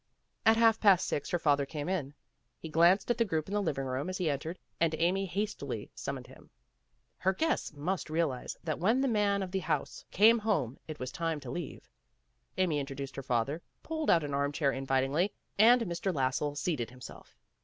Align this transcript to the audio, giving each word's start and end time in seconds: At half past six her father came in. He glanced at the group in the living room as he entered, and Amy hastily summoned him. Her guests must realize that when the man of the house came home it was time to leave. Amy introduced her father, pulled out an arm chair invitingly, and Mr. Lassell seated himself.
At 0.47 0.57
half 0.57 0.79
past 0.79 1.05
six 1.05 1.29
her 1.29 1.37
father 1.37 1.63
came 1.63 1.87
in. 1.87 2.15
He 2.57 2.69
glanced 2.69 3.11
at 3.11 3.19
the 3.19 3.23
group 3.23 3.47
in 3.47 3.53
the 3.53 3.61
living 3.61 3.83
room 3.85 4.09
as 4.09 4.17
he 4.17 4.31
entered, 4.31 4.57
and 4.79 4.95
Amy 4.97 5.27
hastily 5.27 5.91
summoned 5.93 6.25
him. 6.25 6.49
Her 7.19 7.33
guests 7.33 7.71
must 7.73 8.09
realize 8.09 8.57
that 8.63 8.79
when 8.79 9.01
the 9.01 9.07
man 9.07 9.43
of 9.43 9.51
the 9.51 9.59
house 9.59 10.03
came 10.09 10.39
home 10.39 10.79
it 10.87 10.97
was 10.97 11.11
time 11.11 11.39
to 11.41 11.51
leave. 11.51 11.87
Amy 12.57 12.79
introduced 12.79 13.15
her 13.15 13.21
father, 13.21 13.61
pulled 13.83 14.09
out 14.09 14.23
an 14.23 14.33
arm 14.33 14.51
chair 14.51 14.71
invitingly, 14.71 15.35
and 15.59 15.81
Mr. 15.83 16.11
Lassell 16.11 16.55
seated 16.57 16.89
himself. 16.89 17.37